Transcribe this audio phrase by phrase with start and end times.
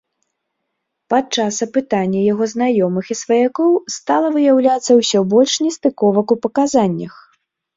[1.13, 7.13] Падчас апытання яго знаёмых і сваякоў стала выяўляцца ўсё больш нестыковак у паказаннях.